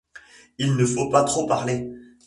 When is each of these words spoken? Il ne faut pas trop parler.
Il 0.57 0.77
ne 0.77 0.85
faut 0.87 1.11
pas 1.11 1.23
trop 1.23 1.45
parler. 1.45 1.87